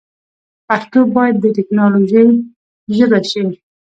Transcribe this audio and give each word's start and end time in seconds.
پښتو 0.67 0.99
باید 1.15 1.35
د 1.39 1.45
ټیکنالوجۍ 1.57 2.27
ژبه 2.95 3.19
شي. 3.31 3.43